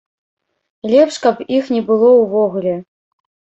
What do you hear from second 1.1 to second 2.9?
каб іх не было ўвогуле.